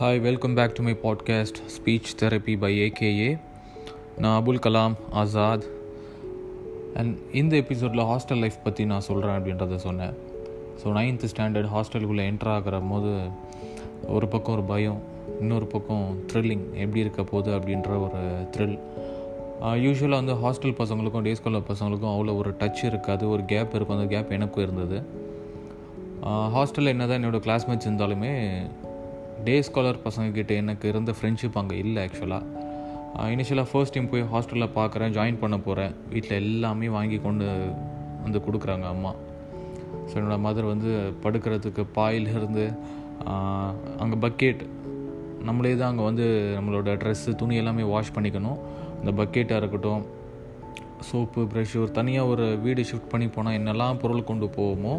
Hi 0.00 0.18
welcome 0.24 0.54
back 0.56 0.74
to 0.76 0.82
my 0.86 0.92
podcast 1.04 1.58
speech 1.74 2.08
therapy 2.20 2.54
by 2.62 2.70
AKA 2.86 3.28
நான் 4.22 4.34
Abul 4.40 4.60
Kalam 4.64 4.94
Azad. 5.20 5.64
And 6.98 7.14
இந்த 7.40 7.52
எபிசோடில் 7.62 8.02
hostel 8.10 8.40
life 8.44 8.58
பற்றி 8.64 8.84
நான் 8.90 9.06
சொல்கிறேன் 9.06 9.36
அப்படின்றத 9.38 9.78
சொன்னேன். 9.86 10.14
ஸோ 10.80 10.92
நைன்த்து 10.98 11.30
ஸ்டாண்டர்ட் 11.32 11.70
ஹாஸ்டலுக்குள்ளே 11.74 12.24
என்ட்ரு 12.30 12.52
ஆகிற 12.56 12.80
போது 12.90 13.12
ஒரு 14.16 14.28
பக்கம் 14.34 14.54
ஒரு 14.56 14.64
பயம் 14.72 15.00
இன்னொரு 15.40 15.68
பக்கம் 15.74 16.04
த்ரில்லிங் 16.32 16.66
எப்படி 16.82 17.02
இருக்க 17.04 17.24
போகுது 17.32 17.52
அப்படின்ற 17.58 17.92
ஒரு 18.06 18.20
த்ரில் 18.56 18.78
யூஸ்வலாக 19.86 20.14
uh, 20.14 20.22
வந்து 20.22 20.36
ஹாஸ்டல் 20.44 20.78
பசங்களுக்கும் 20.82 21.26
டே 21.28 21.34
ஸ்காலர் 21.40 21.68
பசங்களுக்கும் 21.72 22.14
அவ்வளோ 22.14 22.34
ஒரு 22.42 22.52
டச் 22.60 22.82
இருக்காது 22.90 23.26
ஒரு 23.36 23.44
கேப் 23.54 23.76
இருக்கும். 23.78 23.98
அந்த 23.98 24.10
கேப் 24.14 24.34
எனக்கும் 24.38 24.66
இருந்தது. 24.66 24.98
Uh, 26.28 26.46
ஹாஸ்டலில் 26.56 26.94
என்ன 26.94 27.06
தான் 27.06 27.18
என்னோடய 27.20 27.42
கிளாஸ்மேட்ஸ் 27.48 27.88
இருந்தாலுமே 27.88 28.34
டே 29.44 29.62
ஸ்காலர் 29.62 29.98
பசங்கக்கிட்ட 30.04 30.52
எனக்கு 30.62 30.88
இருந்த 30.88 31.14
ஃப்ரெண்ட்ஷிப் 31.18 31.58
அங்கே 31.60 31.76
இல்லை 31.78 32.00
ஆக்சுவலாக 32.06 32.64
இனிஷியலாக 33.34 33.68
ஃபர்ஸ்ட் 33.70 33.94
டைம் 33.94 34.08
போய் 34.12 34.24
ஹாஸ்டலில் 34.32 34.74
பார்க்குறேன் 34.78 35.14
ஜாயின் 35.16 35.38
பண்ண 35.42 35.58
போகிறேன் 35.58 35.92
வீட்டில் 36.12 36.36
எல்லாமே 36.42 36.88
வாங்கி 36.96 37.18
கொண்டு 37.18 37.46
வந்து 38.24 38.38
கொடுக்குறாங்க 38.46 38.86
அம்மா. 38.94 39.12
ஸோ 40.08 40.12
என்னோடய 40.18 40.44
மதர் 40.46 40.72
வந்து 40.72 40.90
படுக்கிறதுக்கு 41.24 41.84
பாயிலிருந்து 41.98 42.64
அங்கே 44.02 44.18
பக்கெட் 44.26 44.62
நம்மளே 45.48 45.76
தான் 45.76 45.90
அங்கே 45.92 46.04
வந்து 46.04 46.26
நம்மளோட 46.56 46.92
ட்ரெஸ்ஸு 47.02 47.34
துணி 47.34 47.56
எல்லாமே 47.56 47.82
வாஷ் 47.82 48.14
பண்ணிக்கணும். 48.16 48.58
அந்த 49.00 49.10
பக்கெட்டாக 49.22 49.60
இருக்கட்டும் 49.62 50.02
சோப்பு 51.08 51.40
ப்ரஷ் 51.52 51.74
ஒரு 51.82 51.90
தனியாக 51.98 52.30
ஒரு 52.32 52.44
வீடு 52.64 52.82
ஷிஃப்ட் 52.90 53.10
பண்ணி 53.12 53.26
போனால் 53.28 53.56
என்னெல்லாம் 53.58 53.98
பொருள் 54.02 54.28
கொண்டு 54.30 54.46
போவோமோ 54.56 54.94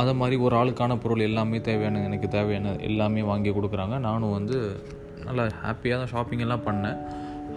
அதை 0.00 0.12
மாதிரி 0.20 0.36
ஒரு 0.46 0.54
ஆளுக்கான 0.60 0.96
பொருள் 1.04 1.26
எல்லாமே 1.28 1.58
தேவையான 1.68 2.02
எனக்கு 2.08 2.28
தேவையான 2.36 2.74
எல்லாமே 2.88 3.22
வாங்கி 3.30 3.50
கொடுக்குறாங்க. 3.50 3.96
நானும் 4.08 4.36
வந்து 4.38 4.58
நல்லா 5.26 5.44
ஹாப்பியாக 5.64 5.98
தான் 6.00 6.12
ஷாப்பிங் 6.14 6.44
எல்லாம் 6.46 6.66
பண்ணேன். 6.68 6.98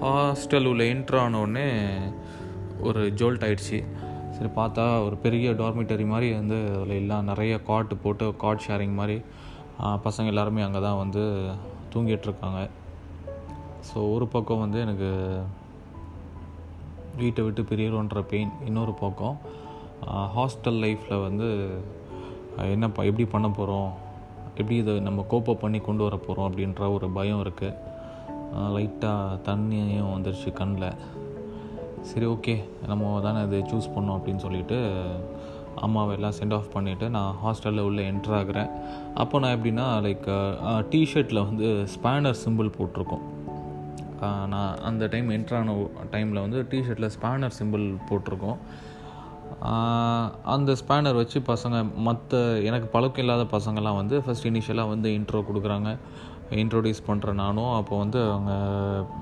ஹாஸ்டல் 0.04 0.70
உள்ள 0.72 0.84
என்ட்ரு 0.94 1.20
ஆனோடனே 1.26 1.68
ஒரு 2.88 3.02
ஜோல்ட் 3.20 3.46
ஆயிடுச்சு. 3.48 3.80
சரி 4.36 4.50
பார்த்தா 4.60 4.86
ஒரு 5.08 5.16
பெரிய 5.26 5.52
டார்மிட்டரி 5.64 6.06
மாதிரி 6.14 6.30
வந்து 6.40 6.58
அதில் 6.78 7.00
எல்லாம் 7.02 7.28
நிறைய 7.32 7.54
காட்டு 7.70 7.96
போட்டு 8.04 8.28
காட் 8.44 8.64
ஷேரிங் 8.68 8.96
மாதிரி 9.00 9.18
பசங்க 10.08 10.32
எல்லாருமே 10.34 10.62
அங்கே 10.68 10.82
தான் 10.88 11.02
வந்து 11.04 11.24
தூங்கிட்டுருக்காங்க 11.94 12.62
ஸோ 13.90 13.98
ஒரு 14.16 14.26
பக்கம் 14.28 14.64
வந்து 14.66 14.80
எனக்கு 14.82 15.10
வீட்டை 17.18 17.44
விட்டு 17.44 17.62
பிரியறோன்ற 17.62 18.22
பெயின் 18.22 18.52
இன்னொரு 18.66 18.94
பக்கம் 18.94 19.38
ஹாஸ்டல் 20.36 20.80
லைஃப்பில் 20.84 21.22
வந்து 21.22 21.48
என்ன 22.58 22.90
எப்படி 22.96 23.26
பண்ண 23.26 23.50
போகிறோம் 23.50 23.92
எப்படி 24.48 24.76
இதை 24.76 25.00
நம்ம 25.00 25.26
கோப்பை 25.28 25.54
பண்ணி 25.56 25.80
கொண்டு 25.80 26.04
வர 26.04 26.18
போகிறோம் 26.18 26.52
அப்படின்ற 26.52 26.94
ஒரு 26.94 27.10
பயம் 27.10 27.44
இருக்குது 27.46 27.80
லைட்டாக 28.76 29.40
தண்ணியும் 29.46 30.12
வந்துருச்சு 30.16 30.52
கண்ணில் 30.54 30.90
சரி 32.02 32.26
ஓகே 32.26 32.64
நம்ம 32.88 33.20
தானே 33.22 33.42
இது 33.44 33.60
சூஸ் 33.72 33.94
பண்ணோம் 33.96 34.18
அப்படின்னு 34.18 34.36
சொல்லிட்டு 34.36 34.78
அம்மாவை 35.76 36.16
எல்லாம் 36.16 36.36
சென்ட் 36.40 36.54
ஆஃப் 36.54 36.74
பண்ணிவிட்டு 36.74 37.10
நான் 37.10 37.36
ஹாஸ்டலில் 37.44 37.80
உள்ளே 37.80 38.10
என்ட்ரு 38.10 38.34
ஆகிறேன். 38.40 38.70
அப்போ 39.14 39.40
நான் 39.40 39.56
எப்படின்னா 39.58 39.86
லைக் 40.08 40.28
டிஷர்ட்டில் 40.92 41.46
வந்து 41.46 41.88
ஸ்பேனர் 41.96 42.42
சிம்பிள் 42.46 42.70
போட்டிருக்கோம். 42.78 43.24
நான் 44.48 44.80
அந்த 44.90 45.08
டைம் 45.08 45.30
என்ட்ரான 45.30 45.76
டைமில் 46.12 46.44
வந்து 46.46 46.60
டிஷர்ட்டில் 46.72 47.14
ஸ்பேனர் 47.18 47.58
சிம்பிள் 47.60 47.86
போட்டிருக்கோம். 48.10 48.60
அந்த 50.44 50.72
ஸ்பேனர் 50.82 51.20
வச்சு 51.22 51.40
பசங்க 51.40 51.78
மற்ற 52.08 52.40
எனக்கு 52.70 52.88
பழக்கம் 52.88 53.24
இல்லாத 53.26 53.44
பசங்கள்லாம் 53.58 54.00
வந்து 54.02 54.16
ஃபஸ்ட் 54.26 54.48
இனிஷியலாக 54.52 54.94
வந்து 54.94 55.10
இன்ட்ரோ 55.10 55.42
கொடுக்குறாங்க. 55.50 55.92
இன்ட்ரோடியூஸ் 56.62 57.02
பண்ணுற 57.08 57.34
நானும் 57.34 57.74
அப்போ 57.74 57.98
வந்து 57.98 58.20
அவங்க 58.32 58.54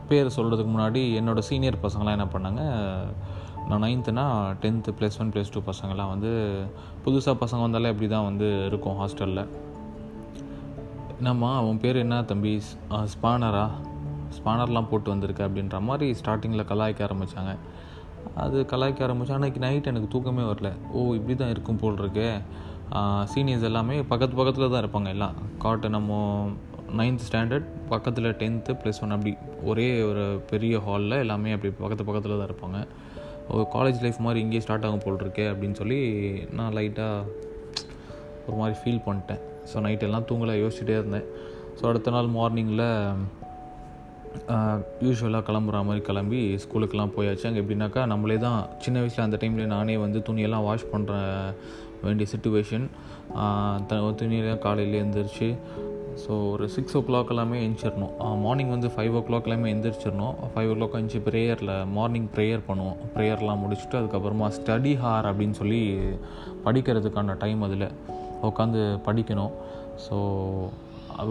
பேர் 0.09 0.36
சொல்கிறதுக்கு 0.36 0.72
முன்னாடி 0.75 1.02
என்னோடய 1.20 1.48
சீனியர் 1.50 1.84
பசங்களாம் 1.84 2.18
என்ன 2.18 2.28
பண்ணாங்க 2.36 2.64
நான் 3.70 3.84
நைன்த்துனா 3.84 4.24
tenth 4.62 4.96
plus 5.00 5.20
one 5.20 5.31
plus 5.34 5.54
two 5.54 5.62
பசங்கள்லாம் 5.68 6.14
வந்து 6.14 6.31
புதுசாக 7.06 7.36
பசங்க 7.44 7.62
வந்தாலே 7.62 7.92
அப்படி 7.94 8.08
தான் 8.09 8.28
வந்து 8.30 8.48
இருக்கும் 8.70 8.98
ஹாஸ்டலில் 9.02 9.44
என்னம்மா 11.18 11.52
அவன் 11.58 11.80
பேர் 11.80 12.04
என்ன 12.06 12.16
தம்பி? 12.24 12.54
ஸ்பானரா 13.14 13.66
ஸ்பானர்லாம் 14.38 14.90
போட்டு 14.92 15.09
வந்திருக்கு 15.14 15.44
அப்படின்ற 15.47 15.80
மாதிரி 15.90 16.08
ஸ்டார்டிங்கில் 16.22 16.69
கலாய்க்க 16.72 17.08
ஆரம்பித்தாங்க 17.08 17.53
அது 18.44 18.58
கலாய்க்க 18.72 19.06
ஆரம்பித்தா 19.08 19.38
அன்றைக்கி 19.38 19.59
நைட் 19.66 19.90
எனக்கு 19.92 20.09
தூக்கமே 20.16 20.44
வரல. 20.50 20.69
ஓ 20.96 21.00
இப்படி 21.19 21.36
தான் 21.42 21.53
இருக்கும் 21.53 21.80
போல் 21.84 22.02
இருக்கு 22.03 22.28
சீனியர்ஸ் 23.31 23.66
எல்லாமே 23.69 23.96
பக்கத்து 24.12 24.36
பக்கத்தில் 24.40 24.74
தான் 24.74 24.84
இருப்பாங்க 24.84 25.09
எல்லாம். 25.16 25.36
காட்டு 25.64 25.90
நம்ம 25.96 26.19
நைன்த் 27.00 27.25
ஸ்டாண்டர்ட் 27.28 27.68
பக்கத்தில் 27.92 28.30
டென்த்து 28.42 28.72
ப்ளஸ் 28.81 29.00
ஒன் 29.03 29.16
அப்படி 29.16 29.31
ஒரே 29.72 29.88
ஒரு 30.09 30.24
பெரிய 30.52 30.81
ஹாலில் 30.88 31.22
எல்லாமே 31.25 31.53
அப்படி 31.56 31.72
பக்கத்து 31.84 32.08
பக்கத்தில் 32.09 32.40
தான் 32.40 32.50
இருப்பாங்க. 32.50 32.80
ஒரு 33.53 33.63
காலேஜ் 33.75 34.02
லைஃப் 34.06 34.19
மாதிரி 34.25 34.42
இங்கேயே 34.46 34.63
ஸ்டார்ட் 34.66 34.88
ஆகும் 34.88 35.06
போல் 35.06 35.22
இருக்கே 35.24 35.46
அப்படின்னு 35.52 35.78
சொல்லி 35.81 36.00
நான் 36.58 36.75
லைட்டாக 36.78 37.30
ஒரு 38.48 38.58
மாதிரி 38.62 38.75
ஃபீல் 38.81 39.06
பண்ணிட்டேன். 39.08 39.42
ஸோ 39.72 39.81
நைட் 39.86 40.06
எல்லாம் 40.08 40.28
தூங்கலை 40.30 40.56
யோசிச்சுட்டே 40.63 40.98
இருந்தேன். 41.02 41.28
ஸோ 41.80 41.84
அடுத்த 41.92 42.12
நாள் 42.16 42.30
மார்னிங்கில் 42.40 42.88
யூஸ்வலாக 45.06 45.44
கிளம்புற 45.47 45.78
மாதிரி 45.86 46.02
கிளம்பி 46.06 46.42
ஸ்கூலுக்கெலாம் 46.64 47.14
போயாச்சு. 47.18 47.46
அங்கே 47.47 47.62
எப்படின்னாக்கா 47.62 48.06
நம்மளே 48.06 48.38
தான் 48.38 48.59
சின்ன 48.78 49.00
வயசில் 49.00 49.25
அந்த 49.25 49.38
டைமில் 49.42 49.72
நானே 49.75 49.97
வந்து 49.97 50.19
துணியெல்லாம் 50.30 50.68
வாஷ் 50.69 50.92
பண்ணுற 50.94 51.14
வேண்டிய 52.03 52.28
சுச்சுவேஷன் 52.34 52.86
த 53.88 53.96
துணியெல்லாம் 54.22 54.66
காலையில் 54.68 55.00
எழுந்திரிச்சு 55.02 55.50
ஸோ 56.22 56.52
ஒரு 56.52 56.69
சிக்ஸ் 56.69 56.96
ஓ 56.97 57.02
கிளாக் 57.08 57.30
எல்லாமே 57.30 57.58
எழுந்திரிச்சிடணும் 57.66 58.14
மார்னிங் 58.42 58.69
வந்து 58.69 58.88
ஃபைவ் 58.88 59.14
ஓ 59.19 59.22
கிளாக் 59.28 59.47
எல்லாமே 59.47 59.74
எழுந்திரிச்சிடணும் 59.74 60.36
ஃபைவ் 60.53 60.72
ஓ 60.72 60.74
கிளாக் 60.78 60.96
எழுந்துச்சி 60.98 61.22
ப்ரேயரில் 61.28 61.72
மார்னிங் 61.98 62.28
ப்ரேயர் 62.36 62.62
பண்ணுவோம். 62.68 62.98
ப்ரேயர்லாம் 63.16 63.62
முடிச்சுட்டு 63.63 64.00
அதுக்கப்புறமா 64.00 64.48
ஸ்டடி 64.58 64.94
ஹார் 65.03 65.30
அப்படின்னு 65.31 65.52
சொல்லி 65.52 65.81
படிக்கிறதுக்கான 66.66 67.38
டைம் 67.38 67.62
அதில் 67.62 67.88
உட்காந்து 68.50 68.81
படிக்கணும். 69.08 69.53
ஸோ 70.06 70.18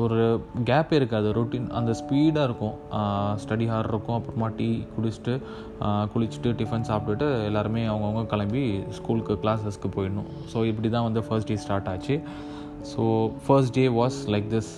ஒரு 0.05 0.19
கேப்பே 0.69 0.97
இருக்காது 1.01 1.29
ரொட்டீன் 1.39 1.69
அந்த 1.79 1.93
ஸ்பீடாக 2.01 2.47
இருக்கும். 2.49 2.77
ஸ்டடி 3.43 3.67
ஹார் 3.73 3.89
இருக்கும். 3.93 4.17
அப்புறமா 4.19 4.49
டீ 4.59 4.69
குடிச்சிட்டு 4.97 5.35
குளிச்சுட்டு 6.13 6.51
டிஃபன் 6.61 6.87
சாப்பிட்டுட்டு 6.91 7.29
எல்லாருமே 7.49 7.83
அவங்கவுங்க 7.93 8.23
கிளம்பி 8.35 8.65
ஸ்கூலுக்கு 8.99 9.37
கிளாஸஸ்க்கு 9.45 9.91
போயிடணும். 9.97 10.31
ஸோ 10.53 10.61
இப்படி 10.73 10.91
தான் 10.97 11.09
வந்து 11.09 11.23
ஃபர்ஸ்ட் 11.29 11.51
டே 11.53 11.59
ஸ்டார்ட் 11.65 11.91
ஆச்சு. 11.95 12.17
So 12.93 13.03
first 13.47 13.75
day 13.79 13.87
was 14.01 14.21
like 14.35 14.49
this 14.55 14.73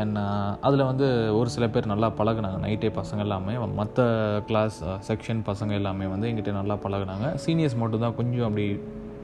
and 0.00 0.18
அதில் 0.66 0.88
வந்து 0.90 1.08
ஒரு 1.38 1.48
சில 1.54 1.64
பேர் 1.74 1.90
நல்லா 1.94 2.08
பழகினாங்க. 2.20 2.58
நைட்டே 2.66 2.88
பசங்க 3.00 3.20
எல்லாமே 3.26 3.56
மற்ற 3.80 4.06
கிளாஸ் 4.48 4.78
செக்ஷன் 5.08 5.42
பசங்க 5.50 5.72
எல்லாமே 5.80 6.06
வந்து 6.14 6.28
எங்கிட்ட 6.30 6.54
நல்லா 6.60 6.76
பழகினாங்க. 6.84 7.26
சீனியர்ஸ் 7.44 7.76
மட்டும் 7.82 8.04
தான் 8.06 8.16
கொஞ்சம் 8.20 8.46
அப்படி 8.48 8.66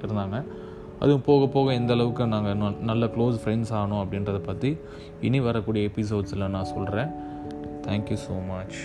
இருந்தாங்க. 0.05 0.39
அதுவும் 1.03 1.25
போக 1.27 1.47
போக 1.47 1.73
எந்த 1.73 1.93
அளவுக்கு 1.93 2.27
நாங்கள் 2.27 2.59
நல்ல 2.83 3.07
க்ளோஸ் 3.07 3.39
ஃப்ரெண்ட்ஸ் 3.43 3.73
ஆனோம் 3.73 4.03
அப்படின்றத 4.03 4.41
பற்றி 4.41 4.71
இனி 5.21 5.41
வரக்கூடிய 5.41 5.89
எபிசோட்ஸில் 5.89 6.51
நான் 6.51 6.73
சொல்கிறேன் 6.75 7.11
தேங்க்யூ 7.89 8.19
ஸோ 8.27 8.37
மச் 8.47 8.79